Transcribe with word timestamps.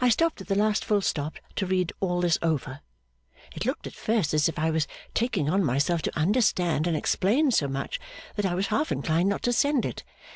I 0.00 0.10
stopped 0.10 0.40
at 0.42 0.46
the 0.46 0.54
last 0.54 0.84
full 0.84 1.00
stop 1.00 1.40
to 1.56 1.66
read 1.66 1.92
all 1.98 2.20
this 2.20 2.38
over. 2.40 2.82
It 3.56 3.66
looked 3.66 3.84
at 3.88 3.92
first 3.92 4.32
as 4.32 4.48
if 4.48 4.60
I 4.60 4.70
was 4.70 4.86
taking 5.12 5.50
on 5.50 5.64
myself 5.64 6.02
to 6.02 6.16
understand 6.16 6.86
and 6.86 6.96
explain 6.96 7.50
so 7.50 7.66
much, 7.66 7.98
that 8.36 8.46
I 8.46 8.54
was 8.54 8.68
half 8.68 8.92
inclined 8.92 9.28
not 9.28 9.42
to 9.42 9.52
send 9.52 9.84
it. 9.86 10.04